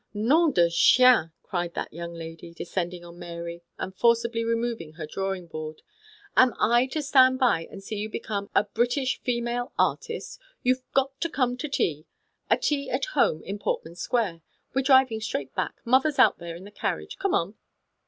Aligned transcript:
"Nam 0.15 0.51
de 0.51 0.63
Dim!" 0.67 1.31
whispered 1.51 1.75
that 1.75 1.93
young 1.93 2.15
lady, 2.15 2.55
descending 2.55 3.05
on 3.05 3.19
Mary 3.19 3.61
and 3.77 3.95
forcibly 3.95 4.41
remov 4.41 4.81
ing 4.81 4.93
her 4.93 5.05
drawing 5.05 5.45
board;" 5.45 5.83
am 6.35 6.55
I 6.59 6.87
to 6.87 7.03
stand 7.03 7.37
by 7.37 7.67
and 7.69 7.83
see 7.83 7.97
you 7.97 8.09
become 8.09 8.49
a 8.55 8.63
British 8.63 9.21
female 9.21 9.73
artist? 9.77 10.39
You've 10.63 10.81
got 10.95 11.21
to 11.21 11.29
come 11.29 11.55
to 11.57 11.67
a 11.67 11.69
tea— 11.69 12.07
a 12.49 12.57
tea 12.57 12.89
at 12.89 13.05
home 13.13 13.43
in 13.43 13.59
Portman 13.59 13.93
Square. 13.93 14.41
We're 14.73 14.81
driving 14.81 15.21
straight 15.21 15.53
back. 15.53 15.75
Mother's 15.85 16.17
out 16.17 16.39
there 16.39 16.55
in 16.55 16.63
the 16.63 16.71
carriage. 16.71 17.19
Come 17.19 17.35
on." 17.35 17.53